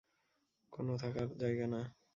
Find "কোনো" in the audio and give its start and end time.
0.73-0.93